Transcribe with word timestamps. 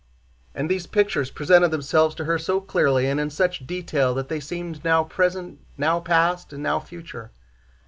And 0.55 0.67
these 0.67 0.87
pictures 0.87 1.29
presented 1.29 1.69
themselves 1.69 2.15
to 2.15 2.25
her 2.25 2.39
so 2.39 2.59
clearly 2.59 3.05
and 3.07 3.19
in 3.19 3.29
such 3.29 3.67
detail 3.67 4.15
that 4.15 4.29
they 4.29 4.39
seemed 4.39 4.83
now 4.83 5.03
present, 5.03 5.59
now 5.77 5.99
past, 5.99 6.51
and 6.51 6.63
now 6.63 6.79
future. 6.79 7.29